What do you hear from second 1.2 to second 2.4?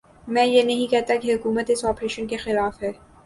کہ حکومت اس آپریشن کے